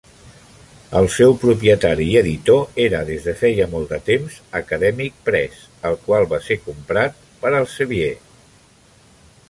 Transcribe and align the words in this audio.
El 0.99 1.09
seu 1.15 1.35
propietari 1.43 2.07
i 2.13 2.15
editor 2.21 2.79
era 2.85 3.01
des 3.09 3.27
de 3.29 3.35
feia 3.43 3.67
molt 3.75 3.93
de 3.95 3.99
temps 4.07 4.39
Academic 4.61 5.21
Press, 5.29 5.61
el 5.91 5.99
qual 6.07 6.27
va 6.33 6.41
ser 6.47 6.59
comprat 6.63 7.23
per 7.45 7.53
Elsevier. 7.61 8.13